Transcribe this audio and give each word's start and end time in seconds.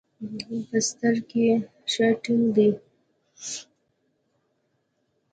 په 0.67 0.77
ستر 0.87 1.15
کښې 1.29 1.47
ښه 1.91 2.07
ټينګ 2.23 2.45
دي. 2.55 2.69